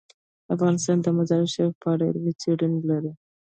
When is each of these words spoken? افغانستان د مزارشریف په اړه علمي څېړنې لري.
افغانستان 0.53 0.97
د 1.01 1.07
مزارشریف 1.17 1.73
په 1.81 1.87
اړه 1.93 2.03
علمي 2.09 2.33
څېړنې 2.41 2.81
لري. 2.89 3.11